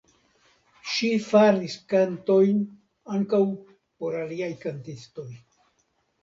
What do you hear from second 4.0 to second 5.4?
por aliaj kantistoj.